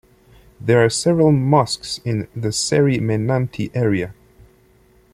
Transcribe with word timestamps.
There 0.59 0.83
are 0.83 0.89
several 0.89 1.31
mosques 1.31 1.99
in 1.99 2.27
the 2.35 2.51
Seri 2.51 2.97
Menanti 2.97 3.69
area. 3.75 4.15